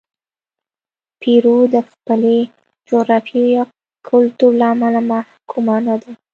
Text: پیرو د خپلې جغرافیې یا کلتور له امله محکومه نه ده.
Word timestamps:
پیرو 1.21 1.57
د 1.73 1.75
خپلې 1.89 2.37
جغرافیې 2.89 3.43
یا 3.55 3.63
کلتور 4.07 4.51
له 4.59 4.67
امله 4.73 5.01
محکومه 5.11 5.75
نه 5.87 5.95
ده. 6.01 6.11